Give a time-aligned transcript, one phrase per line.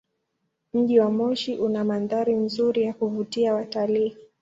[0.73, 4.17] Mji wa Moshi una mandhari nzuri ya kuvutia watalii.